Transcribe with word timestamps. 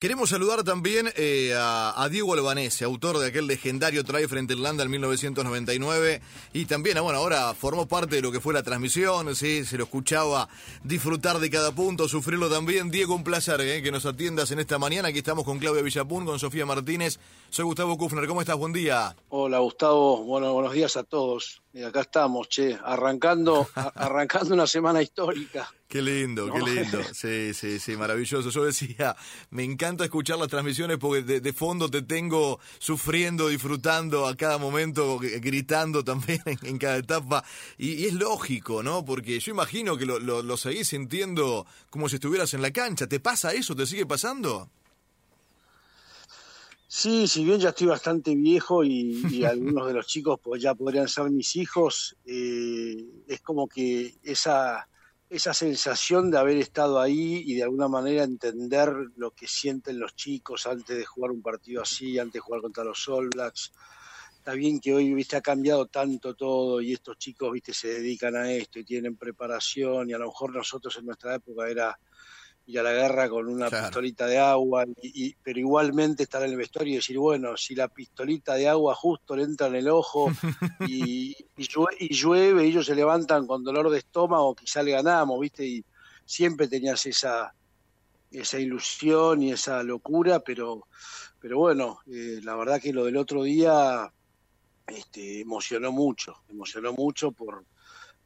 Queremos 0.00 0.30
saludar 0.30 0.64
también 0.64 1.12
eh, 1.14 1.52
a, 1.54 2.08
Diego 2.10 2.32
Albanese, 2.32 2.86
autor 2.86 3.18
de 3.18 3.26
aquel 3.26 3.46
legendario 3.46 4.02
try 4.02 4.26
frente 4.26 4.54
a 4.54 4.56
Irlanda 4.56 4.82
en 4.82 4.90
1999 4.90 6.22
y 6.54 6.64
también, 6.64 6.96
ah, 6.96 7.02
bueno, 7.02 7.18
ahora 7.18 7.52
formó 7.52 7.86
parte 7.86 8.16
de 8.16 8.22
lo 8.22 8.32
que 8.32 8.40
fue 8.40 8.54
la 8.54 8.62
transmisión, 8.62 9.36
¿sí? 9.36 9.62
se 9.66 9.76
lo 9.76 9.84
escuchaba 9.84 10.48
disfrutar 10.84 11.38
de 11.38 11.50
cada 11.50 11.72
punto, 11.72 12.08
sufrirlo 12.08 12.48
también. 12.48 12.90
Diego, 12.90 13.14
un 13.14 13.24
placer 13.24 13.60
eh, 13.60 13.82
que 13.82 13.92
nos 13.92 14.06
atiendas 14.06 14.50
en 14.52 14.60
esta 14.60 14.78
mañana. 14.78 15.08
Aquí 15.08 15.18
estamos 15.18 15.44
con 15.44 15.58
Claudia 15.58 15.82
Villapún, 15.82 16.24
con 16.24 16.38
Sofía 16.38 16.64
Martínez. 16.64 17.18
Soy 17.50 17.64
Gustavo 17.64 17.98
Kufner, 17.98 18.28
¿cómo 18.28 18.40
estás? 18.40 18.56
Buen 18.56 18.72
día. 18.72 19.16
Hola 19.28 19.58
Gustavo, 19.58 20.22
bueno, 20.22 20.52
buenos 20.52 20.72
días 20.72 20.96
a 20.96 21.02
todos. 21.02 21.62
Y 21.72 21.82
acá 21.82 22.02
estamos, 22.02 22.48
che, 22.48 22.78
arrancando, 22.84 23.68
arrancando 23.96 24.54
una 24.54 24.68
semana 24.68 25.02
histórica. 25.02 25.68
Qué 25.88 26.00
lindo, 26.00 26.48
qué 26.52 26.60
lindo. 26.60 27.00
Sí, 27.12 27.52
sí, 27.52 27.80
sí, 27.80 27.96
maravilloso. 27.96 28.50
Yo 28.50 28.64
decía, 28.64 29.16
me 29.50 29.64
encanta 29.64 30.04
escuchar 30.04 30.38
las 30.38 30.46
transmisiones 30.46 30.98
porque 30.98 31.40
de, 31.40 31.52
fondo 31.52 31.90
te 31.90 32.02
tengo 32.02 32.60
sufriendo, 32.78 33.48
disfrutando 33.48 34.28
a 34.28 34.36
cada 34.36 34.58
momento, 34.58 35.18
gritando 35.18 36.04
también 36.04 36.42
en, 36.62 36.78
cada 36.78 36.98
etapa. 36.98 37.44
Y, 37.76 38.06
es 38.06 38.14
lógico, 38.14 38.84
¿no? 38.84 39.04
Porque 39.04 39.40
yo 39.40 39.50
imagino 39.50 39.96
que 39.96 40.06
lo, 40.06 40.20
lo 40.20 40.56
seguís 40.56 40.86
sintiendo 40.86 41.66
como 41.90 42.08
si 42.08 42.14
estuvieras 42.14 42.54
en 42.54 42.62
la 42.62 42.70
cancha. 42.70 43.08
¿Te 43.08 43.18
pasa 43.18 43.52
eso? 43.52 43.74
¿Te 43.74 43.86
sigue 43.86 44.06
pasando? 44.06 44.70
Sí, 46.92 47.28
si 47.28 47.44
bien 47.44 47.60
ya 47.60 47.68
estoy 47.68 47.86
bastante 47.86 48.34
viejo 48.34 48.82
y, 48.82 49.22
algunos 49.44 49.86
de 49.86 49.94
los 49.94 50.08
chicos 50.08 50.40
pues, 50.42 50.60
ya 50.60 50.74
podrían 50.74 51.06
ser 51.06 51.30
mis 51.30 51.54
hijos, 51.54 52.16
eh, 52.26 52.96
es 53.28 53.40
como 53.42 53.68
que 53.68 54.16
esa, 54.24 54.88
esa 55.28 55.54
sensación 55.54 56.32
de 56.32 56.38
haber 56.38 56.56
estado 56.56 56.98
ahí 56.98 57.44
y 57.46 57.54
de 57.54 57.62
alguna 57.62 57.86
manera 57.86 58.24
entender 58.24 58.92
lo 59.14 59.30
que 59.30 59.46
sienten 59.46 60.00
los 60.00 60.16
chicos 60.16 60.66
antes 60.66 60.98
de 60.98 61.04
jugar 61.04 61.30
un 61.30 61.42
partido 61.42 61.80
así, 61.80 62.18
antes 62.18 62.34
de 62.34 62.40
jugar 62.40 62.60
contra 62.60 62.82
los 62.82 63.08
All 63.08 63.28
Blacks. 63.28 63.70
Está 64.34 64.54
bien 64.54 64.80
que 64.80 64.92
hoy 64.92 65.14
viste 65.14 65.36
ha 65.36 65.42
cambiado 65.42 65.86
tanto 65.86 66.34
todo 66.34 66.80
y 66.80 66.92
estos 66.92 67.18
chicos 67.18 67.52
viste 67.52 67.72
se 67.72 67.86
dedican 67.86 68.34
a 68.34 68.50
esto 68.50 68.80
y 68.80 68.84
tienen 68.84 69.16
preparación 69.16 70.10
y 70.10 70.12
a 70.12 70.18
lo 70.18 70.26
mejor 70.26 70.56
nosotros 70.56 70.96
en 70.96 71.06
nuestra 71.06 71.36
época 71.36 71.68
era 71.68 71.96
ir 72.70 72.80
a 72.80 72.82
la 72.82 72.92
guerra 72.92 73.28
con 73.28 73.48
una 73.48 73.68
pistolita 73.68 74.26
de 74.26 74.38
agua, 74.38 74.84
y, 75.02 75.34
pero 75.42 75.58
igualmente 75.58 76.22
estar 76.22 76.42
en 76.42 76.50
el 76.50 76.56
vestuario 76.56 76.94
y 76.94 76.96
decir, 76.96 77.18
bueno, 77.18 77.56
si 77.56 77.74
la 77.74 77.88
pistolita 77.88 78.54
de 78.54 78.68
agua 78.68 78.94
justo 78.94 79.36
le 79.36 79.44
entra 79.44 79.66
en 79.66 79.76
el 79.76 79.88
ojo 79.88 80.30
y, 80.88 81.36
y, 81.56 82.14
llueve, 82.14 82.64
ellos 82.64 82.86
se 82.86 82.94
levantan 82.94 83.46
con 83.46 83.64
dolor 83.64 83.90
de 83.90 83.98
estómago, 83.98 84.54
quizá 84.54 84.82
le 84.82 84.92
ganamos, 84.92 85.40
¿viste? 85.40 85.66
Y 85.66 85.84
siempre 86.24 86.68
tenías 86.68 87.04
esa, 87.06 87.52
esa 88.30 88.58
ilusión 88.58 89.42
y 89.42 89.52
esa 89.52 89.82
locura, 89.82 90.40
pero, 90.40 90.86
pero 91.40 91.58
bueno, 91.58 92.00
eh, 92.06 92.40
la 92.42 92.54
verdad 92.56 92.80
que 92.80 92.92
lo 92.92 93.04
del 93.04 93.16
otro 93.16 93.42
día 93.42 94.12
este, 94.86 95.40
emocionó 95.40 95.92
mucho, 95.92 96.42
emocionó 96.48 96.92
mucho 96.92 97.32
por 97.32 97.64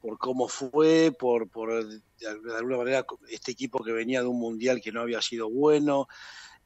por 0.05 0.19
cómo 0.19 0.49
fue, 0.49 1.17
por, 1.19 1.49
por 1.49 1.83
de 1.89 2.57
alguna 2.59 2.77
manera 2.77 3.07
este 3.31 3.53
equipo 3.53 3.83
que 3.83 3.91
venía 3.91 4.21
de 4.21 4.27
un 4.27 4.39
mundial 4.39 4.83
que 4.83 4.93
no 4.93 5.01
había 5.01 5.23
sido 5.23 5.49
bueno, 5.49 6.09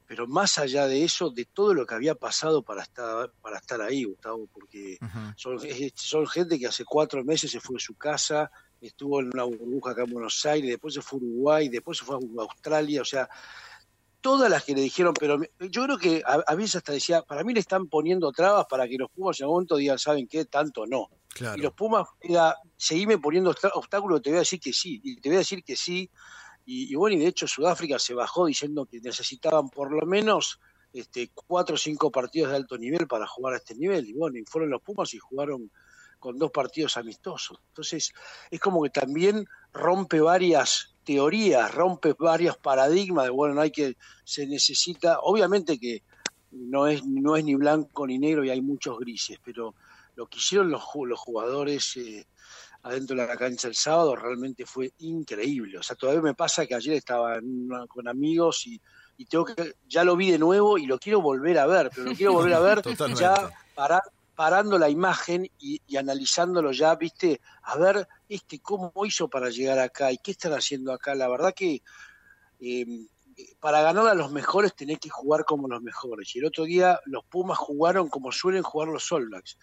pero 0.08 0.26
más 0.26 0.58
allá 0.58 0.88
de 0.88 1.04
eso, 1.04 1.30
de 1.30 1.44
todo 1.44 1.72
lo 1.72 1.86
que 1.86 1.94
había 1.94 2.16
pasado 2.16 2.62
para 2.62 2.82
estar, 2.82 3.30
para 3.40 3.58
estar 3.58 3.80
ahí, 3.80 4.02
Gustavo, 4.02 4.48
porque 4.52 4.98
son, 5.36 5.56
son 5.94 6.26
gente 6.26 6.58
que 6.58 6.66
hace 6.66 6.84
cuatro 6.84 7.22
meses 7.22 7.52
se 7.52 7.60
fue 7.60 7.74
de 7.74 7.80
su 7.80 7.94
casa, 7.94 8.50
estuvo 8.80 9.20
en 9.20 9.30
una 9.32 9.44
burbuja 9.44 9.92
acá 9.92 10.02
en 10.02 10.14
Buenos 10.14 10.44
Aires, 10.44 10.70
después 10.70 10.94
se 10.94 11.00
fue 11.00 11.20
a 11.20 11.22
Uruguay, 11.22 11.68
después 11.68 11.98
se 11.98 12.04
fue 12.04 12.16
a 12.16 12.42
Australia, 12.42 13.02
o 13.02 13.04
sea, 13.04 13.28
todas 14.20 14.50
las 14.50 14.64
que 14.64 14.74
le 14.74 14.80
dijeron, 14.80 15.14
pero 15.18 15.38
yo 15.58 15.84
creo 15.84 15.98
que 15.98 16.22
a, 16.24 16.54
veces 16.54 16.76
hasta 16.76 16.92
decía, 16.92 17.22
para 17.22 17.44
mí 17.44 17.54
le 17.54 17.60
están 17.60 17.88
poniendo 17.88 18.32
trabas 18.32 18.66
para 18.68 18.88
que 18.88 18.96
los 18.96 19.10
Pumas 19.10 19.38
en 19.38 19.44
algún 19.44 19.56
momento 19.56 19.76
digan, 19.76 19.98
¿saben 19.98 20.26
qué? 20.26 20.44
Tanto 20.44 20.86
no. 20.86 21.08
Y 21.56 21.60
los 21.60 21.72
Pumas 21.72 22.08
era, 22.20 22.56
seguime 22.76 23.18
poniendo 23.18 23.54
obstáculos, 23.74 24.22
te 24.22 24.30
voy 24.30 24.38
a 24.38 24.40
decir 24.40 24.58
que 24.60 24.72
sí, 24.72 25.00
y 25.04 25.16
te 25.20 25.28
voy 25.28 25.36
a 25.36 25.40
decir 25.40 25.62
que 25.62 25.76
sí. 25.76 26.10
Y, 26.64 26.94
bueno, 26.96 27.16
y 27.16 27.20
de 27.20 27.28
hecho 27.28 27.46
Sudáfrica 27.46 27.98
se 27.98 28.12
bajó 28.12 28.46
diciendo 28.46 28.84
que 28.84 29.00
necesitaban 29.00 29.70
por 29.70 29.90
lo 29.90 30.04
menos 30.06 30.60
este, 30.92 31.30
cuatro 31.34 31.76
o 31.76 31.78
cinco 31.78 32.10
partidos 32.10 32.50
de 32.50 32.56
alto 32.56 32.76
nivel 32.76 33.06
para 33.06 33.26
jugar 33.26 33.54
a 33.54 33.56
este 33.56 33.74
nivel. 33.74 34.06
Y 34.06 34.12
bueno, 34.12 34.36
y 34.38 34.44
fueron 34.44 34.70
los 34.70 34.82
Pumas 34.82 35.14
y 35.14 35.18
jugaron 35.18 35.70
con 36.18 36.36
dos 36.36 36.50
partidos 36.50 36.96
amistosos. 36.96 37.58
Entonces, 37.68 38.12
es 38.50 38.60
como 38.60 38.82
que 38.82 38.90
también 38.90 39.46
rompe 39.72 40.20
varias 40.20 40.94
teorías, 41.08 41.74
rompe 41.74 42.12
varios 42.12 42.58
paradigmas 42.58 43.24
de, 43.24 43.30
bueno, 43.30 43.54
no 43.54 43.62
hay 43.62 43.70
que, 43.70 43.96
se 44.24 44.46
necesita, 44.46 45.20
obviamente 45.20 45.78
que 45.78 46.02
no 46.50 46.86
es, 46.86 47.02
no 47.06 47.34
es 47.34 47.46
ni 47.46 47.54
blanco 47.54 48.06
ni 48.06 48.18
negro 48.18 48.44
y 48.44 48.50
hay 48.50 48.60
muchos 48.60 48.98
grises, 48.98 49.38
pero 49.42 49.74
lo 50.16 50.26
que 50.26 50.36
hicieron 50.36 50.70
los, 50.70 50.82
los 51.06 51.18
jugadores 51.18 51.96
eh, 51.96 52.26
adentro 52.82 53.16
de 53.16 53.26
la 53.26 53.38
cancha 53.38 53.68
el 53.68 53.74
sábado 53.74 54.16
realmente 54.16 54.66
fue 54.66 54.92
increíble. 54.98 55.78
O 55.78 55.82
sea, 55.82 55.96
todavía 55.96 56.20
me 56.20 56.34
pasa 56.34 56.66
que 56.66 56.74
ayer 56.74 56.96
estaba 56.96 57.40
con 57.88 58.06
amigos 58.06 58.66
y, 58.66 58.78
tengo 59.30 59.46
que, 59.46 59.76
ya 59.88 60.04
lo 60.04 60.14
vi 60.14 60.30
de 60.30 60.38
nuevo 60.38 60.76
y 60.76 60.84
lo 60.84 60.98
quiero 60.98 61.22
volver 61.22 61.58
a 61.58 61.66
ver, 61.66 61.90
pero 61.94 62.10
lo 62.10 62.14
quiero 62.14 62.34
volver 62.34 62.52
a 62.52 62.60
ver 62.60 62.82
ya 63.18 63.50
para, 63.74 64.02
parando 64.38 64.78
la 64.78 64.88
imagen 64.88 65.50
y, 65.58 65.96
analizándolo 65.96 66.70
ya, 66.70 66.94
viste, 66.94 67.40
a 67.60 67.76
ver 67.76 68.06
este 68.28 68.60
cómo 68.60 68.92
hizo 69.04 69.26
para 69.26 69.50
llegar 69.50 69.80
acá 69.80 70.12
y 70.12 70.18
qué 70.18 70.30
están 70.30 70.52
haciendo 70.52 70.92
acá. 70.92 71.16
La 71.16 71.26
verdad 71.26 71.52
que 71.52 71.82
em, 72.60 73.08
para 73.58 73.82
ganar 73.82 74.06
a 74.06 74.14
los 74.14 74.30
mejores 74.30 74.76
tenés 74.76 75.00
que 75.00 75.10
jugar 75.10 75.44
como 75.44 75.66
los 75.66 75.82
mejores. 75.82 76.36
Y 76.36 76.38
el 76.38 76.44
otro 76.44 76.66
día 76.66 77.00
los 77.06 77.24
Pumas 77.24 77.58
jugaron 77.58 78.08
como 78.08 78.30
suelen 78.30 78.62
jugar 78.62 78.86
los 78.86 79.10
All 79.10 79.26
Blacks. 79.26 79.58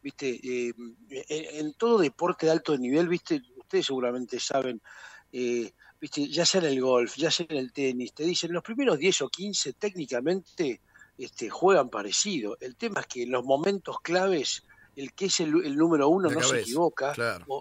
Viste, 0.00 0.38
em, 0.40 0.94
en, 1.10 1.74
todo 1.74 1.98
deporte 1.98 2.46
de 2.46 2.52
alto 2.52 2.78
nivel, 2.78 3.08
viste, 3.08 3.42
ustedes 3.56 3.86
seguramente 3.86 4.38
saben, 4.38 4.80
eh, 5.32 5.72
viste, 6.00 6.28
ya 6.28 6.46
sea 6.46 6.60
en 6.60 6.68
el 6.68 6.80
golf, 6.80 7.16
ya 7.16 7.32
sea 7.32 7.46
en 7.48 7.56
el 7.56 7.72
tenis, 7.72 8.14
te 8.14 8.22
dicen 8.22 8.52
los 8.52 8.62
primeros 8.62 8.98
10 8.98 9.22
o 9.22 9.28
15 9.28 9.72
técnicamente 9.72 10.80
este, 11.24 11.50
juegan 11.50 11.88
parecido. 11.88 12.56
El 12.60 12.76
tema 12.76 13.00
es 13.00 13.06
que 13.06 13.22
en 13.22 13.30
los 13.30 13.44
momentos 13.44 14.00
claves, 14.00 14.64
el 14.96 15.12
que 15.12 15.26
es 15.26 15.38
el, 15.40 15.76
número 15.76 16.08
uno 16.08 16.28
no 16.28 16.42
se 16.42 16.60
equivoca. 16.60 17.12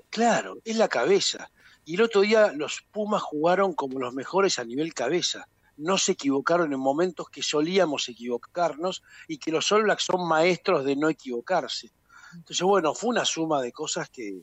Claro. 0.09 0.57
es 0.65 0.77
la 0.77 0.87
cabeza. 0.87 1.51
Y 1.85 1.95
el 1.95 2.01
otro 2.01 2.21
día 2.21 2.51
los 2.53 2.83
Pumas 2.91 3.21
jugaron 3.21 3.73
como 3.73 3.99
los 3.99 4.13
mejores 4.13 4.57
a 4.57 4.65
nivel 4.65 4.93
cabeza. 4.93 5.47
No 5.77 5.97
se 5.97 6.13
equivocaron 6.13 6.73
en 6.73 6.79
momentos 6.79 7.29
que 7.29 7.43
solíamos 7.43 8.09
equivocarnos 8.09 9.03
y 9.27 9.37
que 9.37 9.51
los 9.51 9.71
All 9.71 9.83
Blacks 9.83 10.05
son 10.05 10.27
maestros 10.27 10.83
de 10.83 10.95
no 10.95 11.09
equivocarse. 11.09 11.91
Entonces, 12.33 12.63
bueno, 12.63 12.95
fue 12.95 13.09
una 13.09 13.25
suma 13.25 13.61
de 13.61 13.71
cosas 13.71 14.09
que, 14.09 14.41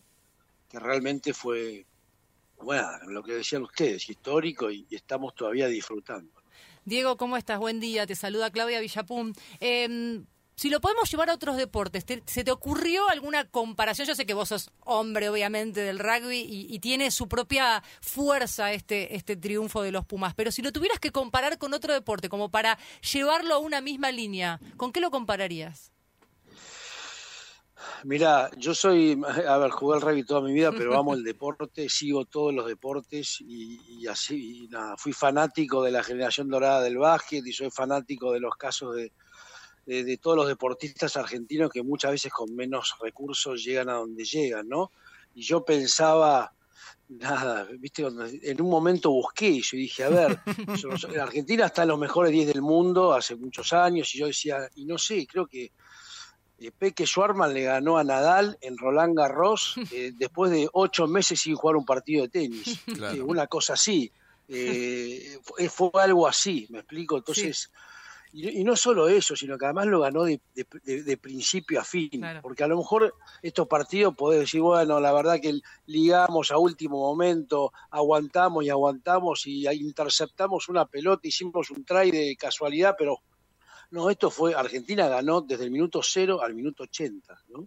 que 0.69 0.79
realmente 0.79 1.33
fue, 1.35 1.87
bueno, 2.59 2.89
lo 3.09 3.23
que 3.23 3.35
decían 3.35 3.63
ustedes, 3.63 4.09
histórico 4.09 4.71
y 4.71 4.87
estamos 4.91 5.35
todavía 5.35 5.67
disfrutando. 5.67 6.38
Diego, 6.89 7.19
¿cómo 7.19 7.37
estás? 7.37 7.59
Buen 7.59 7.81
día. 7.81 8.07
Te 8.07 8.15
saluda 8.15 8.51
Claudia 8.51 8.81
Villapum. 8.81 9.35
Em, 9.61 10.25
si 10.57 10.71
lo 10.71 10.81
podemos 10.81 11.11
llevar 11.11 11.29
a 11.29 11.35
otros 11.35 11.59
deportes, 11.59 12.05
¿se 12.25 12.45
te 12.45 12.51
ocurrió 12.51 13.09
alguna 13.11 13.45
comparación? 13.45 14.09
Yo 14.09 14.15
sé 14.15 14.25
que 14.25 14.33
vos 14.33 14.49
sos 14.49 14.71
hombre, 14.81 15.29
obviamente, 15.29 15.83
del 15.83 15.99
rugby 15.99 16.41
y, 16.49 16.79
tiene 16.81 17.11
su 17.11 17.29
propia 17.29 17.83
fuerza 18.01 18.73
este, 18.73 19.15
este 19.15 19.37
triunfo 19.37 19.83
de 19.83 19.93
los 19.93 20.07
Pumas, 20.07 20.35
pero 20.35 20.51
si 20.51 20.63
lo 20.63 20.73
tuvieras 20.73 20.99
que 20.99 21.13
comparar 21.13 21.59
con 21.59 21.75
otro 21.75 21.93
deporte, 21.93 22.31
como 22.31 22.51
para 22.51 22.79
llevarlo 23.13 23.55
a 23.55 23.59
una 23.59 23.81
misma 23.83 24.11
línea, 24.11 24.59
¿con 24.77 24.91
qué 24.91 25.01
lo 25.01 25.11
compararías? 25.11 25.93
Mira, 28.05 28.51
yo 28.57 28.75
soy, 28.75 29.21
a 29.47 29.59
ver, 29.59 29.71
jugué 29.71 29.97
al 29.97 30.03
rugby 30.03 30.25
toda 30.25 30.41
mi 30.41 30.53
vida, 30.53 30.71
pero 30.73 30.97
amo 30.97 31.15
el 31.15 31.25
deporte, 31.25 31.89
sigo 31.89 32.25
todos 32.27 32.55
los 32.55 32.67
deportes 32.67 33.39
y, 33.41 34.07
así, 34.07 34.69
nada, 34.71 34.97
fui 34.97 35.13
fanático 35.13 35.83
de 35.83 35.91
la 35.91 36.03
generación 36.03 36.49
dorada 36.49 36.83
del 36.83 36.99
básquet 36.99 37.45
y 37.47 37.53
soy 37.53 37.71
fanático 37.71 38.33
de 38.33 38.41
los 38.41 38.55
casos 38.57 38.95
de, 38.95 39.13
de, 39.87 40.19
todos 40.19 40.37
los 40.37 40.49
deportistas 40.49 41.17
argentinos 41.17 41.71
que 41.71 41.83
muchas 41.83 42.13
veces 42.13 42.33
con 42.33 42.55
menos 42.55 42.95
recursos 43.01 43.65
llegan 43.65 43.89
a 43.89 43.95
donde 43.95 44.25
llegan, 44.25 44.69
¿no? 44.69 44.93
Y 45.35 45.43
yo 45.43 45.65
pensaba, 45.65 46.53
nada, 47.09 47.67
viste, 47.79 48.05
en 48.07 48.63
un 48.63 48.71
momento 48.71 49.11
busqué 49.11 49.49
y 49.49 49.63
yo 49.63 49.77
dije, 49.77 50.05
a 50.05 50.09
ver, 50.09 50.41
en 50.47 51.21
Argentina 51.21 51.67
está 51.67 51.83
en 51.83 51.89
los 51.89 51.99
mejores 51.99 52.33
10 52.33 52.49
del 52.49 52.63
mundo 52.63 53.13
hace 53.13 53.35
muchos 53.35 53.73
años 53.73 54.15
y 54.15 54.19
yo 54.19 54.27
decía, 54.27 54.69
y 54.75 54.85
no 54.85 54.99
sé, 54.99 55.27
creo 55.27 55.47
que 55.47 55.73
Peque 56.79 57.07
Schwarman 57.07 57.55
le 57.55 57.63
ganó 57.63 57.99
a 57.99 58.05
Nadal 58.05 58.59
en 58.61 58.77
Roland 58.77 59.17
Garros 59.17 59.77
eh, 59.93 60.13
después 60.15 60.51
de 60.51 60.69
ocho 60.73 61.07
meses 61.07 61.41
sin 61.41 61.55
jugar 61.55 61.77
un 61.77 61.85
partido 61.85 62.23
de 62.23 62.29
tenis. 62.29 62.81
Eh, 62.99 63.23
una 63.23 63.47
cosa 63.47 63.75
así. 63.75 64.11
fue, 64.49 65.91
algo 65.95 66.27
así, 66.27 66.67
me 66.71 66.81
explico. 66.81 67.17
Entonces, 67.17 67.71
y, 68.33 68.63
no 68.65 68.77
solo 68.77 69.09
eso, 69.09 69.35
sino 69.37 69.57
que 69.57 69.65
además 69.65 69.87
lo 69.87 70.01
ganó 70.01 70.25
de, 70.25 70.41
principio 71.21 71.81
a 71.81 71.85
fin. 71.85 72.23
Porque 72.43 72.65
a 72.65 72.69
lo 72.69 72.77
mejor 72.77 73.15
estos 73.43 73.67
partidos 73.69 74.15
podés 74.15 74.41
decir, 74.41 74.61
bueno, 74.61 75.01
la 75.01 75.13
verdad 75.13 75.41
que 75.41 75.61
ligamos 75.87 76.51
a 76.51 76.59
último 76.59 76.99
momento, 76.99 77.73
aguantamos 77.91 78.65
y 78.65 78.71
aguantamos 78.71 79.47
y 79.47 79.67
interceptamos 79.69 80.69
una 80.69 80.87
pelota, 80.87 81.29
hicimos 81.29 81.71
un 81.71 81.85
try 81.85 82.11
de 82.11 82.37
casualidad, 82.37 82.97
pero 82.99 83.21
no, 83.91 84.11
esto 84.11 84.31
fue, 84.31 84.55
Argentina 84.55 85.09
ganó 85.09 85.41
desde 85.41 85.65
el 85.65 85.71
minuto 85.71 86.01
cero 86.03 86.43
al 86.43 86.55
minuto 86.55 86.83
80, 86.85 87.45
¿no? 87.49 87.65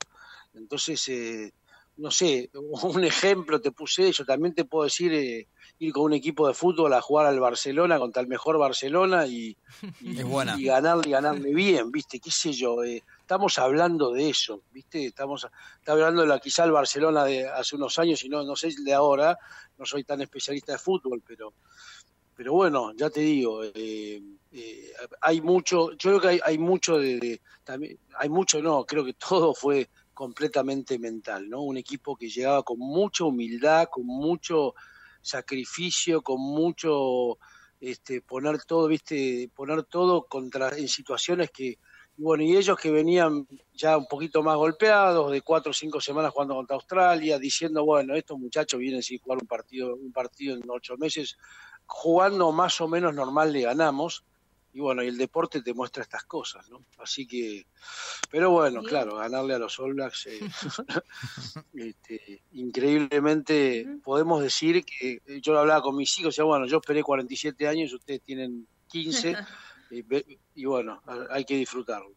Entonces, 0.53 1.07
eh, 1.09 1.53
no 1.97 2.11
sé, 2.11 2.49
un 2.83 3.03
ejemplo 3.03 3.59
te 3.61 3.71
puse, 3.71 4.11
yo 4.11 4.25
también 4.25 4.53
te 4.53 4.65
puedo 4.65 4.83
decir, 4.83 5.13
eh, 5.13 5.47
ir 5.79 5.93
con 5.93 6.03
un 6.03 6.13
equipo 6.13 6.47
de 6.47 6.53
fútbol 6.53 6.93
a 6.93 7.01
jugar 7.01 7.25
al 7.25 7.39
Barcelona 7.39 7.97
contra 7.97 8.21
el 8.21 8.27
mejor 8.27 8.57
Barcelona 8.57 9.25
y, 9.25 9.57
y, 10.01 10.21
y 10.21 10.63
ganarle 10.65 11.09
y 11.09 11.11
ganarle 11.11 11.53
bien, 11.53 11.91
¿viste? 11.91 12.19
¿Qué 12.19 12.29
sé 12.29 12.53
yo? 12.53 12.83
Eh, 12.83 13.03
estamos 13.19 13.57
hablando 13.57 14.11
de 14.11 14.29
eso, 14.29 14.61
¿viste? 14.71 15.05
Estamos 15.05 15.47
hablando 15.87 16.21
de 16.21 16.27
la, 16.27 16.39
quizá 16.39 16.65
el 16.65 16.71
Barcelona 16.71 17.23
de 17.25 17.47
hace 17.47 17.75
unos 17.75 17.97
años 17.97 18.23
y 18.23 18.29
no, 18.29 18.43
no 18.43 18.55
sé 18.55 18.69
de 18.83 18.93
ahora, 18.93 19.37
no 19.77 19.85
soy 19.85 20.03
tan 20.03 20.21
especialista 20.21 20.73
de 20.73 20.77
fútbol, 20.77 21.23
pero, 21.25 21.53
pero 22.35 22.53
bueno, 22.53 22.93
ya 22.95 23.09
te 23.09 23.21
digo, 23.21 23.63
eh, 23.63 24.21
eh, 24.51 24.91
hay 25.21 25.41
mucho, 25.41 25.91
yo 25.91 26.19
creo 26.19 26.21
que 26.21 26.41
hay, 26.43 26.57
mucho 26.57 26.97
de, 26.97 27.41
también, 27.63 27.97
hay 28.17 28.29
mucho 28.29 28.61
no, 28.61 28.85
creo 28.85 29.05
que 29.05 29.13
todo 29.13 29.53
fue 29.53 29.89
completamente 30.13 30.99
mental, 30.99 31.49
¿no? 31.49 31.61
Un 31.61 31.77
equipo 31.77 32.15
que 32.15 32.29
llegaba 32.29 32.63
con 32.63 32.77
mucha 32.79 33.23
humildad, 33.23 33.87
con 33.89 34.05
mucho 34.05 34.75
sacrificio, 35.21 36.21
con 36.21 36.41
mucho 36.41 37.37
este, 37.79 38.21
poner 38.21 38.63
todo, 38.65 38.87
viste, 38.87 39.49
poner 39.55 39.83
todo 39.83 40.27
contra 40.27 40.77
en 40.77 40.87
situaciones 40.87 41.49
que 41.51 41.79
bueno, 42.17 42.43
y 42.43 42.55
ellos 42.55 42.77
que 42.77 42.91
venían 42.91 43.47
ya 43.73 43.97
un 43.97 44.05
poquito 44.05 44.43
más 44.43 44.55
golpeados, 44.55 45.31
de 45.31 45.41
cuatro 45.41 45.71
o 45.71 45.73
cinco 45.73 45.99
semanas 45.99 46.31
jugando 46.31 46.55
contra 46.55 46.75
Australia, 46.75 47.39
diciendo, 47.39 47.83
bueno, 47.83 48.13
estos 48.15 48.37
muchachos 48.37 48.79
vienen 48.79 49.01
sin 49.01 49.17
jugar 49.19 49.39
un 49.41 49.47
partido, 49.47 49.95
un 49.95 50.11
partido 50.11 50.55
en 50.55 50.69
ocho 50.69 50.97
meses, 50.97 51.37
jugando 51.87 52.51
más 52.51 52.79
o 52.79 52.87
menos 52.87 53.15
normal 53.15 53.51
le 53.51 53.61
ganamos, 53.61 54.23
y 54.73 54.79
bueno, 54.79 55.03
y 55.03 55.07
el 55.07 55.17
deporte 55.17 55.61
te 55.61 55.73
muestra 55.73 56.03
estas 56.03 56.23
cosas, 56.23 56.69
¿no? 56.69 56.85
Así 56.97 57.27
que, 57.27 57.65
pero 58.29 58.51
bueno, 58.51 58.81
claro, 58.83 59.17
ganarle 59.17 59.55
a 59.55 59.59
los 59.59 59.77
All 59.79 59.93
Blacks, 59.93 60.27
eh, 60.27 60.39
este, 61.73 62.41
increíblemente 62.53 63.85
podemos 64.03 64.41
decir 64.41 64.85
que 64.85 65.21
eh, 65.25 65.41
yo 65.41 65.57
hablaba 65.59 65.81
con 65.81 65.95
mis 65.95 66.17
hijos, 66.19 66.35
ya 66.35 66.43
bueno, 66.43 66.65
yo 66.67 66.77
esperé 66.77 67.03
47 67.03 67.67
años, 67.67 67.93
ustedes 67.93 68.21
tienen 68.21 68.65
15, 68.87 69.35
y, 70.55 70.65
bueno, 70.65 71.01
hay 71.29 71.43
que 71.43 71.55
disfrutarlo. 71.55 72.13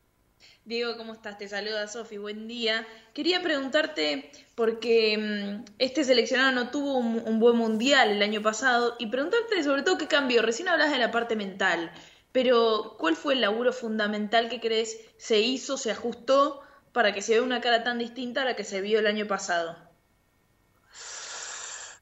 Diego, 0.64 0.96
¿cómo 0.96 1.12
estás? 1.12 1.36
Te 1.36 1.46
saluda 1.46 1.86
Sofi, 1.88 2.16
buen 2.16 2.48
día. 2.48 2.86
Quería 3.12 3.42
preguntarte, 3.42 4.30
porque 4.54 5.18
mm, 5.18 5.72
este 5.78 6.04
seleccionado 6.04 6.52
no 6.52 6.70
tuvo 6.70 6.96
un, 6.96 7.22
un, 7.26 7.38
buen 7.38 7.56
mundial 7.56 8.10
el 8.10 8.22
año 8.22 8.40
pasado, 8.40 8.94
y 8.98 9.08
preguntarte 9.08 9.62
sobre 9.62 9.82
todo 9.82 9.98
qué 9.98 10.06
cambió. 10.06 10.40
Recién 10.40 10.68
hablas 10.68 10.90
de 10.90 10.98
la 10.98 11.10
parte 11.10 11.36
mental. 11.36 11.92
Pero, 12.34 12.96
¿cuál 12.98 13.14
fue 13.14 13.34
el 13.34 13.42
laburo 13.42 13.72
fundamental 13.72 14.48
que 14.48 14.58
crees 14.58 14.98
se 15.18 15.38
hizo, 15.38 15.78
se 15.78 15.92
ajustó 15.92 16.62
para 16.92 17.14
que 17.14 17.22
se 17.22 17.34
vea 17.34 17.42
una 17.44 17.60
cara 17.60 17.84
tan 17.84 17.96
distinta 17.96 18.42
a 18.42 18.44
la 18.44 18.56
que 18.56 18.64
se 18.64 18.80
vio 18.80 18.98
el 18.98 19.06
año 19.06 19.28
pasado? 19.28 19.76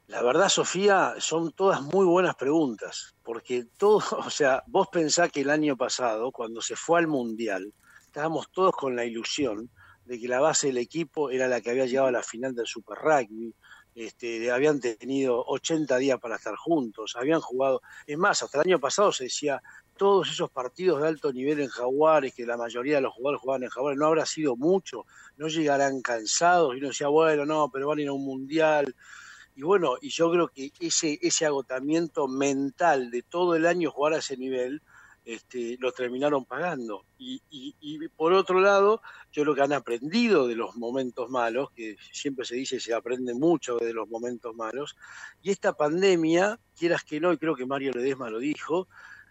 La 0.06 0.22
verdad, 0.22 0.48
Sofía, 0.48 1.16
son 1.18 1.52
todas 1.52 1.82
muy 1.82 2.06
buenas 2.06 2.34
preguntas, 2.34 3.14
porque 3.22 3.66
todo, 3.76 3.98
o 4.26 4.30
sea, 4.30 4.62
vos 4.68 4.88
pensás 4.90 5.30
que 5.30 5.42
el 5.42 5.50
año 5.50 5.76
pasado, 5.76 6.32
cuando 6.32 6.62
se 6.62 6.76
fue 6.76 7.00
al 7.00 7.08
Mundial, 7.08 7.70
estábamos 8.06 8.50
todos 8.50 8.72
con 8.72 8.96
la 8.96 9.04
ilusión 9.04 9.68
de 10.06 10.18
que 10.18 10.28
la 10.28 10.40
base 10.40 10.68
del 10.68 10.78
equipo 10.78 11.28
era 11.28 11.46
la 11.46 11.60
que 11.60 11.68
había 11.68 11.84
llegado 11.84 12.08
a 12.08 12.12
la 12.12 12.22
final 12.22 12.54
del 12.54 12.66
Super 12.66 12.96
Rugby, 12.96 13.54
este, 13.94 14.50
habían 14.50 14.80
tenido 14.80 15.44
80 15.46 15.96
días 15.98 16.18
para 16.18 16.36
estar 16.36 16.56
juntos, 16.56 17.14
habían 17.16 17.40
jugado, 17.40 17.82
es 18.06 18.16
más, 18.16 18.42
hasta 18.42 18.60
el 18.60 18.68
año 18.68 18.80
pasado 18.80 19.12
se 19.12 19.24
decía, 19.24 19.62
todos 19.96 20.30
esos 20.30 20.50
partidos 20.50 21.02
de 21.02 21.08
alto 21.08 21.32
nivel 21.32 21.60
en 21.60 21.68
Jaguares, 21.68 22.34
que 22.34 22.46
la 22.46 22.56
mayoría 22.56 22.96
de 22.96 23.02
los 23.02 23.12
jugadores 23.12 23.40
jugaban 23.40 23.62
en 23.64 23.68
Jaguares, 23.68 23.98
no 23.98 24.06
habrá 24.06 24.26
sido 24.26 24.56
mucho, 24.56 25.04
no 25.36 25.48
llegarán 25.48 26.00
cansados, 26.00 26.74
y 26.74 26.78
uno 26.78 26.88
decía, 26.88 27.08
bueno, 27.08 27.44
no, 27.44 27.70
pero 27.72 27.88
van 27.88 27.98
a 27.98 28.02
ir 28.02 28.08
a 28.08 28.12
un 28.12 28.24
mundial. 28.24 28.94
Y 29.54 29.62
bueno, 29.62 29.96
y 30.00 30.08
yo 30.08 30.30
creo 30.30 30.48
que 30.48 30.72
ese, 30.80 31.18
ese 31.20 31.44
agotamiento 31.44 32.26
mental 32.26 33.10
de 33.10 33.22
todo 33.22 33.54
el 33.54 33.66
año 33.66 33.90
jugar 33.90 34.14
a 34.14 34.18
ese 34.18 34.36
nivel, 34.36 34.80
este, 35.24 35.76
lo 35.78 35.92
terminaron 35.92 36.44
pagando. 36.44 37.04
Y, 37.18 37.42
y, 37.50 38.08
por 38.08 38.32
otro 38.32 38.60
lado, 38.60 39.02
yo 39.30 39.42
creo 39.42 39.54
que 39.54 39.62
han 39.62 39.72
aprendido 39.72 40.48
de 40.48 40.56
los 40.56 40.76
momentos 40.76 41.30
malos, 41.30 41.70
que 41.70 41.96
siempre 42.12 42.44
se 42.44 42.56
dice 42.56 42.80
se 42.80 42.94
aprende 42.94 43.34
mucho 43.34 43.76
de 43.76 43.92
los 43.92 44.08
momentos 44.08 44.54
malos, 44.54 44.96
y 45.42 45.50
esta 45.50 45.74
pandemia, 45.74 46.58
quieras 46.76 47.04
que 47.04 47.20
no, 47.20 47.32
y 47.32 47.38
creo 47.38 47.54
que 47.54 47.66
Mario 47.66 47.92
Ledesma 47.92 48.30
lo 48.30 48.38
dijo, 48.38 48.88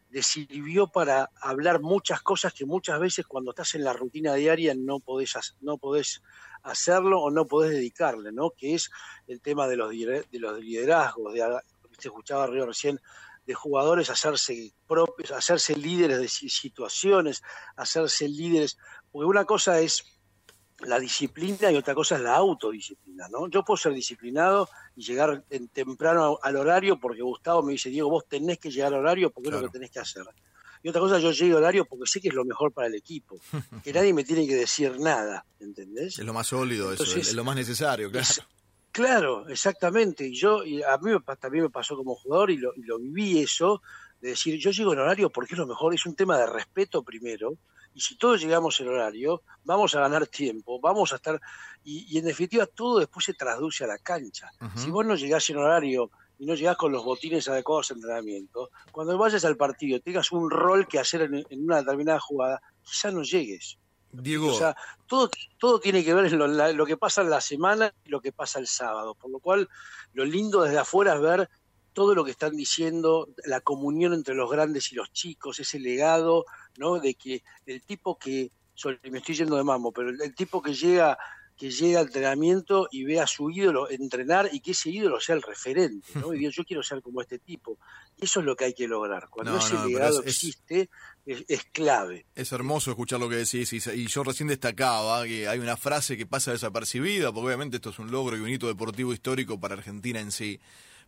le 0.10 0.24
sirvió 0.24 0.88
para 0.88 1.30
hablar 1.42 1.82
muchas 1.82 2.22
cosas 2.22 2.54
que 2.54 2.66
muchas 2.66 3.00
veces 3.00 3.26
cuando 3.26 3.52
estás 3.52 3.76
en 3.76 3.84
la 3.86 3.94
rutina 3.94 4.34
diaria 4.34 4.76
no 4.76 5.00
podés, 5.00 5.56
no 5.62 5.78
podés 5.78 6.22
hacerlo 6.64 7.22
o 7.22 7.32
no 7.32 7.48
podés 7.48 7.72
dedicarle, 7.72 8.32
¿no? 8.32 8.52
Que 8.52 8.76
es 8.76 8.92
el 9.28 9.42
tema 9.42 9.68
de 9.68 9.78
los, 9.78 9.92
de 9.92 10.26
los 10.34 10.60
liderazgos, 10.60 11.34
de, 11.34 11.62
escuchaba 12.08 12.48
Río 12.48 12.66
recién, 12.66 13.00
de 13.46 13.54
jugadores 13.54 14.10
hacerse 14.10 14.74
propios, 14.88 15.32
hacerse 15.32 15.76
líderes 15.76 16.20
de 16.20 16.28
situaciones, 16.28 17.42
hacerse 17.76 18.28
líderes, 18.28 18.78
porque 19.12 19.26
una 19.26 19.46
cosa 19.46 19.80
es 19.80 20.04
la 20.80 21.00
disciplina 21.00 21.72
y 21.72 21.76
otra 21.76 21.94
cosa 21.94 22.16
es 22.16 22.22
la 22.22 22.36
autodisciplina, 22.36 23.28
¿no? 23.30 23.48
Yo 23.50 23.64
puedo 23.64 23.78
ser 23.78 23.94
disciplinado 23.94 24.70
y 24.96 25.04
llegar 25.04 25.44
en 25.50 25.68
temprano 25.68 26.40
al 26.42 26.56
horario 26.56 27.00
porque 27.00 27.22
Gustavo 27.22 27.62
me 27.62 27.74
dice, 27.74 27.90
Diego, 27.90 28.10
vos 28.10 28.26
tenés 28.28 28.60
que 28.60 28.72
llegar 28.72 28.94
al 28.94 29.00
horario 29.00 29.30
porque 29.30 29.50
es 29.50 29.56
lo 29.56 29.62
que 29.62 29.70
tenés 29.70 29.92
que 29.92 30.00
hacer. 30.00 30.24
Y 30.84 30.90
otra 30.90 31.02
cosa, 31.02 31.20
yo 31.20 31.32
llego 31.32 31.58
al 31.58 31.64
horario 31.64 31.86
porque 31.86 32.08
sé 32.08 32.20
que 32.20 32.30
es 32.30 32.34
lo 32.34 32.44
mejor 32.44 32.72
para 32.72 32.88
el 32.88 32.96
equipo, 32.96 33.40
que 33.84 33.94
nadie 33.94 34.14
me 34.14 34.24
tiene 34.24 34.48
que 34.48 34.56
decir 34.56 35.00
nada, 35.00 35.46
¿entendés? 35.60 36.18
Es 36.18 36.26
lo 36.26 36.34
más 36.34 36.48
sólido, 36.48 36.92
eso, 36.92 37.04
es 37.04 37.34
lo 37.34 37.44
más 37.44 37.56
necesario, 37.56 38.10
claro. 38.10 38.28
Claro, 38.92 39.48
exactamente. 39.50 40.28
Y 40.28 40.36
yo, 40.36 40.64
y 40.64 40.82
a 40.84 40.98
mí 40.98 41.12
también 41.40 41.66
me 41.66 41.70
pasó 41.70 41.96
como 41.96 42.16
jugador 42.16 42.52
y 42.52 42.58
lo, 42.58 42.74
y 42.76 42.84
lo 42.84 43.00
viví 43.00 43.40
eso, 43.40 43.82
de 44.22 44.30
decir, 44.30 44.60
yo 44.60 44.72
llego 44.72 44.94
en 44.94 45.00
horario 45.00 45.30
porque 45.30 45.56
es 45.56 45.60
lo 45.60 45.68
mejor, 45.68 45.94
es 45.94 46.06
un 46.06 46.16
tema 46.16 46.38
de 46.38 46.46
respeto 46.46 47.04
primero, 47.04 47.58
y 47.94 48.00
si 48.00 48.16
todos 48.18 48.42
llegamos 48.42 48.80
en 48.80 48.88
horario, 48.88 49.44
vamos 49.64 49.96
a 49.96 50.00
ganar 50.00 50.28
tiempo, 50.28 50.80
vamos 50.80 51.12
a 51.12 51.18
estar, 51.18 51.42
y, 51.84 52.18
en 52.18 52.26
definitiva 52.26 52.66
todo 52.66 53.00
después 53.00 53.26
se 53.26 53.34
traduce 53.34 53.84
a 53.84 53.88
la 53.88 53.98
cancha. 53.98 54.50
Si 54.76 54.90
vos 54.90 55.06
no 55.06 55.16
llegás 55.16 55.50
en 55.50 55.58
horario 55.58 56.12
y 56.38 56.46
no 56.46 56.56
llegás 56.56 56.78
con 56.78 56.92
los 56.92 57.04
botines 57.04 57.48
adecuados 57.50 57.92
al 57.92 57.98
entrenamiento, 57.98 58.70
cuando 58.92 59.18
vayas 59.18 59.44
al 59.44 59.58
partido 59.58 60.00
tengas 60.00 60.32
un 60.32 60.50
rol 60.50 60.88
que 60.88 61.00
hacer 61.00 61.24
en, 61.24 61.64
una 61.64 61.78
determinada 61.78 62.20
jugada, 62.20 62.62
quizá 62.82 63.12
no 63.12 63.24
llegues. 63.24 63.78
Diego. 64.12 64.48
O 64.48 64.58
sea, 64.58 64.76
todo, 65.08 65.30
todo 65.58 65.80
tiene 65.80 66.04
que 66.04 66.14
ver 66.14 66.32
lo, 66.32 66.86
que 66.86 66.98
pasa 66.98 67.22
en 67.22 67.30
la 67.30 67.42
semana 67.42 67.94
y 68.06 68.10
lo 68.10 68.22
que 68.22 68.32
pasa 68.32 68.60
el 68.60 68.68
sábado. 68.68 69.16
Por 69.16 69.32
lo 69.32 69.40
cual, 69.40 69.70
lo 70.14 70.26
lindo 70.26 70.62
desde 70.62 70.80
afuera 70.80 71.16
es 71.16 71.22
ver 71.22 71.50
todo 71.94 72.16
lo 72.16 72.24
que 72.24 72.32
están 72.32 72.56
diciendo, 72.56 73.30
la 73.46 73.62
comunión 73.62 74.14
entre 74.14 74.36
los 74.36 74.50
grandes 74.50 74.92
y 74.92 74.96
los 74.96 75.12
chicos, 75.12 75.60
ese 75.60 75.80
legado, 75.80 76.46
¿no? 76.78 77.00
De 77.00 77.16
que 77.16 77.44
el 77.66 77.84
tipo 77.84 78.18
que, 78.18 78.52
me 79.10 79.20
estoy 79.20 79.36
yendo 79.36 79.58
de 79.58 79.64
mambo, 79.64 79.92
pero 79.92 80.10
el, 80.10 80.36
tipo 80.36 80.62
que 80.62 80.74
llega 80.74 81.18
que 81.62 81.70
llega 81.70 82.00
al 82.00 82.08
entrenamiento 82.08 82.88
y 82.90 83.04
ve 83.04 83.20
a 83.20 83.28
su 83.28 83.52
ídolo 83.52 83.88
entrenar 83.88 84.50
y 84.52 84.62
que 84.62 84.72
ese 84.72 84.90
ídolo 84.90 85.20
sea 85.20 85.36
el 85.36 85.44
referente, 85.44 86.08
¿no? 86.16 86.34
Y 86.34 86.40
digo, 86.40 86.50
yo 86.50 86.64
quiero 86.64 86.82
ser 86.82 87.04
como 87.04 87.22
este 87.22 87.38
tipo. 87.38 87.78
Y 88.18 88.26
eso 88.26 88.40
es 88.40 88.48
lo 88.48 88.56
que 88.56 88.66
hay 88.66 88.74
que 88.74 88.88
lograr. 88.88 89.30
Cuando 89.30 89.60
ese 89.60 89.76
legado 89.86 90.24
existe, 90.24 90.90
es, 91.24 91.64
clave. 91.72 92.26
Es 92.34 92.52
hermoso 92.52 92.90
escuchar 92.90 93.20
lo 93.20 93.30
que 93.30 93.36
decís 93.36 93.72
y, 93.74 94.08
yo 94.08 94.24
recién 94.24 94.50
destacaba 94.50 95.24
que 95.26 95.48
hay 95.48 95.60
una 95.60 95.78
frase 95.78 96.18
que 96.18 96.26
pasa 96.26 96.52
desapercibida, 96.52 97.32
porque 97.32 97.50
obviamente 97.50 97.76
esto 97.76 97.92
es 97.92 98.00
un 98.00 98.10
logro 98.10 98.36
y 98.38 98.40
un 98.40 98.50
hito 98.50 98.66
deportivo 98.66 99.14
histórico 99.14 99.60
para 99.60 99.76
Argentina 99.76 100.20
en 100.20 100.32
sí 100.32 100.60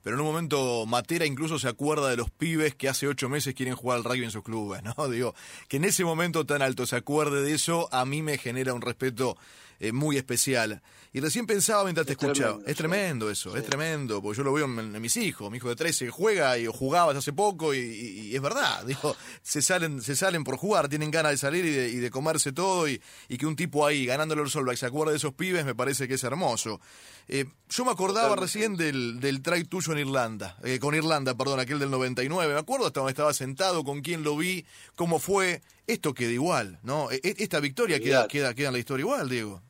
pero 0.04 0.18
en 0.18 0.20
un 0.20 0.28
momento 0.28 0.86
Matera 0.86 1.26
incluso 1.26 1.58
se 1.58 1.70
acuerda 1.70 2.10
de 2.10 2.18
los 2.18 2.30
pibes 2.30 2.76
que 2.76 2.90
hace 2.90 3.08
ocho 3.08 3.30
meses 3.30 3.56
quieren 3.56 3.76
jugar 3.76 3.98
al 3.98 4.04
rugby 4.04 4.26
en 4.26 4.32
sus 4.32 4.44
clubes, 4.44 4.84
¿no? 4.84 5.08
Digo, 5.10 5.34
que 5.70 5.78
en 5.78 5.86
ese 5.86 6.04
momento 6.04 6.46
tan 6.46 6.62
alto 6.62 6.86
se 6.86 6.98
acuerde 6.98 7.42
de 7.42 7.54
eso, 7.54 7.88
a 7.92 8.06
mí 8.06 8.22
me 8.22 8.38
genera 8.38 8.74
un 8.74 8.82
respeto 8.82 9.38
eh, 9.84 9.92
muy 9.92 10.16
especial. 10.16 10.82
Y 11.12 11.20
recién 11.20 11.46
pensaba 11.46 11.84
mientras 11.84 12.08
te 12.08 12.14
escuchaba, 12.14 12.60
es 12.66 12.76
tremendo 12.78 13.30
eso, 13.30 13.56
es 13.58 13.66
tremendo, 13.66 14.22
porque 14.22 14.38
yo 14.38 14.44
lo 14.44 14.54
veo 14.54 14.66
en, 14.66 15.00
mis 15.02 15.18
hijos, 15.18 15.52
mi 15.52 15.58
hijo 15.58 15.68
de 15.68 15.76
13 15.76 16.10
juega 16.10 16.58
y 16.58 16.68
jugaba 16.68 17.12
hace 17.12 17.34
poco 17.34 17.76
y, 17.76 18.34
es 18.34 18.42
verdad, 18.42 18.84
digo, 18.88 19.14
se 19.42 19.62
salen, 19.62 20.02
se 20.02 20.16
salen 20.16 20.46
por 20.46 20.56
jugar, 20.56 20.88
tienen 20.88 21.12
ganas 21.12 21.34
de 21.34 21.38
salir 21.38 21.66
y 21.66 21.98
de, 21.98 22.10
comerse 22.10 22.54
todo 22.54 22.88
y, 22.88 23.02
que 23.38 23.46
un 23.46 23.58
tipo 23.58 23.86
ahí 23.86 24.06
ganándole 24.06 24.42
el 24.42 24.50
Solvac 24.50 24.78
se 24.78 24.86
acuerde 24.86 25.12
de 25.12 25.18
esos 25.18 25.34
pibes 25.34 25.66
me 25.66 25.76
parece 25.76 26.08
que 26.08 26.14
es 26.14 26.24
hermoso. 26.24 26.80
Eh, 27.28 27.46
yo 27.70 27.84
me 27.84 27.92
acordaba 27.92 28.38
recién 28.38 28.78
del, 28.78 29.20
del 29.20 29.42
try 29.42 29.66
tuyo 29.66 29.92
en 29.92 30.00
Irlanda, 30.00 30.58
eh, 30.64 30.80
con 30.80 30.96
Irlanda, 30.96 31.36
perdón, 31.36 31.60
aquel 31.60 31.78
del 31.78 31.92
99, 31.92 32.54
me 32.54 32.60
acuerdo 32.60 32.88
hasta 32.88 33.02
donde 33.02 33.12
estaba 33.12 33.34
sentado, 33.34 33.84
con 33.84 34.02
quién 34.02 34.24
lo 34.24 34.38
vi, 34.38 34.66
cómo 34.96 35.20
fue, 35.20 35.62
esto 35.88 36.14
queda 36.14 36.32
igual, 36.32 36.80
¿no? 36.84 37.12
E, 37.12 37.20
e, 37.22 37.36
esta 37.40 37.60
victoria 37.60 38.00
queda, 38.00 38.28
queda, 38.30 38.54
queda 38.54 38.70
en 38.70 38.74
la 38.74 38.80
historia 38.80 39.04
igual, 39.04 39.30
Diego. 39.30 39.62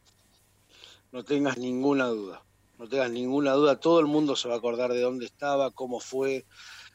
No 1.13 1.23
tengas 1.23 1.57
ninguna 1.57 2.07
duda, 2.07 2.43
no 2.77 2.89
tengas 2.89 3.09
ninguna 3.09 3.53
duda, 3.53 3.79
todo 3.79 4.01
el 4.01 4.07
mundo 4.07 4.35
se 4.35 4.49
va 4.49 4.55
a 4.55 4.57
acordar 4.57 4.91
de 4.91 4.99
dónde 4.99 5.25
estaba, 5.25 5.71
cómo 5.71 6.01
fue. 6.01 6.45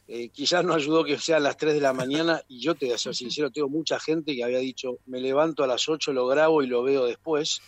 Eh, 0.07 0.29
quizás 0.29 0.63
no 0.63 0.75
ayudó 0.75 1.03
que 1.03 1.17
sean 1.17 1.41
las 1.41 1.57
3 1.57 1.73
de 1.73 1.81
la 1.81 1.93
mañana 1.93 2.43
y 2.47 2.59
yo 2.59 2.75
te 2.75 2.85
voy 2.85 2.93
a 2.93 2.99
ser 2.99 3.15
sincero, 3.15 3.49
tengo 3.49 3.69
mucha 3.69 3.99
gente 3.99 4.35
que 4.35 4.43
había 4.43 4.59
dicho, 4.59 4.99
me 5.07 5.19
levanto 5.19 5.63
a 5.63 5.67
las 5.67 5.89
8, 5.89 6.13
lo 6.13 6.27
grabo 6.27 6.61
y 6.61 6.67
lo 6.67 6.83
veo 6.83 7.05
después 7.05 7.61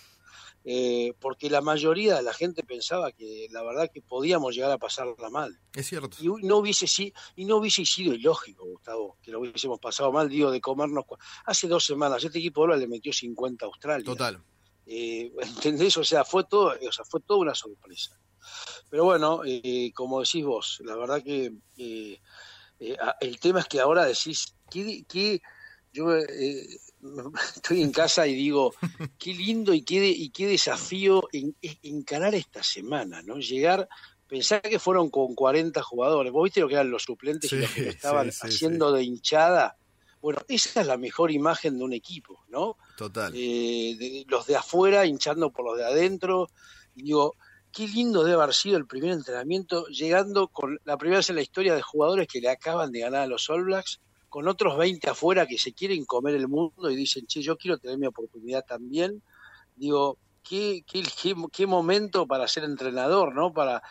eh, 0.63 1.13
porque 1.19 1.49
la 1.49 1.61
mayoría 1.61 2.17
de 2.17 2.21
la 2.23 2.33
gente 2.33 2.63
pensaba 2.63 3.11
que 3.11 3.47
la 3.49 3.63
verdad 3.63 3.89
que 3.91 4.01
podíamos 4.01 4.53
llegar 4.53 4.71
a 4.71 4.77
pasarla 4.77 5.29
mal. 5.29 5.59
Es 5.73 5.87
cierto. 5.87 6.17
Y 6.19 6.27
no 6.45 6.57
hubiese, 6.57 6.85
y 7.35 7.45
no 7.45 7.57
hubiese 7.57 7.83
sido 7.85 8.13
ilógico, 8.13 8.65
Gustavo, 8.65 9.17
que 9.23 9.31
lo 9.31 9.39
hubiésemos 9.39 9.79
pasado 9.79 10.11
mal, 10.11 10.29
digo, 10.29 10.51
de 10.51 10.61
comernos. 10.61 11.05
Hace 11.45 11.67
dos 11.67 11.85
semanas 11.85 12.23
este 12.23 12.37
equipo 12.37 12.61
ahora 12.61 12.77
le 12.77 12.87
metió 12.87 13.11
50 13.11 13.65
a 13.65 13.67
Australia. 13.67 14.05
Total. 14.05 14.43
Eh, 14.93 15.31
¿Entendés? 15.41 15.95
O 15.97 16.03
sea, 16.03 16.25
fue 16.25 16.43
todo, 16.43 16.73
o 16.87 16.91
sea, 16.91 17.05
fue 17.05 17.21
toda 17.21 17.39
una 17.39 17.55
sorpresa. 17.55 18.19
Pero 18.89 19.05
bueno, 19.05 19.41
eh, 19.45 19.91
como 19.95 20.21
decís 20.21 20.43
vos, 20.43 20.81
la 20.83 20.95
verdad 20.97 21.23
que 21.23 21.53
eh, 21.77 22.19
el 23.21 23.39
tema 23.39 23.61
es 23.61 23.67
que 23.67 23.79
ahora 23.79 24.03
decís, 24.05 24.55
¿qué, 24.69 25.05
qué 25.07 25.41
yo 25.93 26.13
estoy 27.55 27.81
en 27.81 27.91
casa 27.91 28.27
y 28.27 28.35
digo, 28.35 28.73
qué 29.17 29.33
lindo 29.33 29.73
y 29.73 29.83
qué, 29.83 30.07
y 30.09 30.29
qué 30.29 30.47
desafío 30.47 31.29
en, 31.31 31.55
encarar 31.83 32.35
esta 32.35 32.61
semana, 32.61 33.21
¿no? 33.21 33.37
Llegar, 33.37 33.87
pensar 34.27 34.61
que 34.61 34.79
fueron 34.79 35.09
con 35.09 35.35
40 35.35 35.81
jugadores, 35.83 36.33
vos 36.33 36.43
viste 36.43 36.59
lo 36.59 36.67
que 36.67 36.73
eran 36.73 36.91
los 36.91 37.03
suplentes 37.03 37.53
y 37.53 37.57
los 37.57 37.71
que 37.71 37.89
estaban 37.89 38.29
haciendo 38.29 38.91
de 38.91 39.03
hinchada. 39.03 39.77
Bueno, 40.21 40.41
esa 40.47 40.81
es 40.81 40.87
la 40.87 40.97
mejor 40.97 41.31
imagen 41.31 41.77
de 41.77 41.83
un 41.83 41.93
equipo, 41.93 42.43
¿no? 42.49 42.77
Total. 42.97 43.33
Eh, 43.35 44.25
los 44.27 44.45
de 44.45 44.55
afuera 44.55 45.05
hinchando 45.05 45.51
por 45.51 45.65
los 45.65 45.77
de 45.77 45.85
adentro. 45.85 46.47
Y 46.95 47.03
digo, 47.03 47.35
qué 47.71 47.87
lindo 47.87 48.23
debe 48.23 48.41
haber 48.41 48.53
sido 48.53 48.77
el 48.77 48.85
primer 48.85 49.11
entrenamiento, 49.11 49.87
llegando 49.87 50.47
con 50.49 50.79
la 50.83 50.97
primera 50.97 51.19
vez 51.19 51.29
en 51.29 51.37
la 51.37 51.41
historia 51.41 51.73
de 51.73 51.81
jugadores 51.81 52.27
que 52.27 52.41
le 52.41 52.49
acaban 52.49 52.91
de 52.91 52.99
ganar 52.99 53.21
a 53.21 53.27
los 53.27 53.49
All 53.49 53.63
Blacks 53.63 53.99
con 54.29 54.47
otros 54.47 54.77
20 54.77 55.09
afuera 55.09 55.45
que 55.45 55.57
se 55.57 55.73
quieren 55.73 56.05
comer 56.05 56.35
el 56.35 56.47
mundo 56.47 56.89
y 56.89 56.95
dicen, 56.95 57.25
che, 57.25 57.41
yo 57.41 57.57
quiero 57.57 57.77
tener 57.77 57.97
mi 57.97 58.07
oportunidad 58.07 58.63
también. 58.65 59.21
Digo, 59.75 60.17
qué, 60.43 60.83
qué, 60.87 61.03
qué, 61.51 61.67
momento 61.67 62.27
para 62.27 62.47
ser 62.47 62.63
entrenador, 62.63 63.35
¿no? 63.35 63.51
Para, 63.51 63.81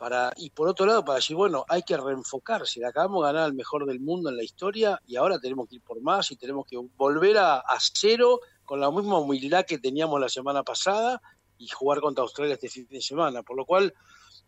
para, 0.00 0.32
y 0.38 0.48
por 0.48 0.66
otro 0.66 0.86
lado, 0.86 1.04
para 1.04 1.16
decir, 1.16 1.36
bueno, 1.36 1.66
hay 1.68 1.82
que 1.82 1.94
reenfocarse. 1.94 2.86
Acabamos 2.86 3.22
de 3.22 3.26
ganar 3.26 3.42
al 3.44 3.52
mejor 3.52 3.84
del 3.84 4.00
mundo 4.00 4.30
en 4.30 4.36
la 4.38 4.42
historia 4.42 4.98
y 5.06 5.16
ahora 5.16 5.38
tenemos 5.38 5.68
que 5.68 5.74
ir 5.74 5.82
por 5.82 6.00
más 6.00 6.30
y 6.30 6.36
tenemos 6.36 6.64
que 6.66 6.78
volver 6.96 7.36
a, 7.36 7.56
a 7.56 7.78
cero 7.78 8.40
con 8.64 8.80
la 8.80 8.90
misma 8.90 9.18
humildad 9.18 9.66
que 9.66 9.76
teníamos 9.76 10.18
la 10.18 10.30
semana 10.30 10.62
pasada 10.62 11.20
y 11.58 11.68
jugar 11.68 12.00
contra 12.00 12.22
Australia 12.22 12.54
este 12.54 12.70
fin 12.70 12.86
de 12.88 13.02
semana. 13.02 13.42
Por 13.42 13.58
lo 13.58 13.66
cual, 13.66 13.92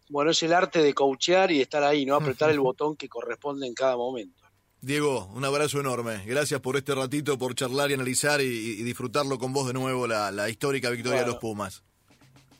bueno, 0.08 0.30
es 0.30 0.42
el 0.42 0.54
arte 0.54 0.82
de 0.82 0.94
coachear 0.94 1.52
y 1.52 1.60
estar 1.60 1.84
ahí, 1.84 2.06
¿no? 2.06 2.14
Apretar 2.14 2.48
el 2.48 2.60
botón 2.60 2.96
que 2.96 3.10
corresponde 3.10 3.66
en 3.66 3.74
cada 3.74 3.94
momento. 3.98 4.42
Diego, 4.80 5.30
un 5.34 5.44
abrazo 5.44 5.80
enorme. 5.80 6.24
Gracias 6.24 6.62
por 6.62 6.78
este 6.78 6.94
ratito, 6.94 7.36
por 7.36 7.54
charlar 7.54 7.90
y 7.90 7.94
analizar 7.94 8.40
y, 8.40 8.82
disfrutarlo 8.82 9.38
con 9.38 9.52
vos 9.52 9.66
de 9.66 9.74
nuevo 9.74 10.06
la, 10.06 10.48
histórica 10.48 10.88
victoria 10.88 11.20
de 11.20 11.26
los 11.26 11.36
Pumas. 11.36 11.84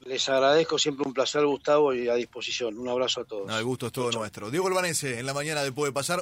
Les 0.05 0.29
agradezco, 0.29 0.79
siempre 0.79 1.07
un 1.07 1.15
placer, 1.15 1.45
Gustavo, 1.47 1.95
y 1.95 2.09
a 2.09 2.15
disposición. 2.15 2.77
Un 2.77 2.89
abrazo 2.89 3.21
a 3.21 3.25
todos. 3.25 3.53
el 3.53 3.65
gusto 3.65 3.87
es 3.87 3.93
todo 3.93 4.11
nuestro. 4.11 4.51
Diego 4.51 4.67
Albanese, 4.67 5.19
en 5.21 5.27
la 5.27 5.35
mañana 5.35 5.63
de 5.63 5.71
Puede 5.71 5.93
Pasar. 5.93 6.21